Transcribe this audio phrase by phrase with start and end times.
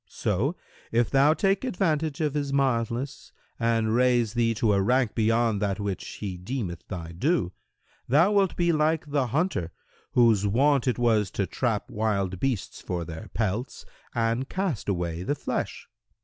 [0.09, 0.55] So,
[0.91, 5.79] if thou take advantage of his mildness and raise thee to a rank beyond that
[5.79, 7.51] which he deemeth thy due,
[8.09, 9.71] thou wilt be like the hunter,
[10.13, 13.85] whose wont it was to trap wild beasts for their pelts
[14.15, 15.87] and cast away the flesh.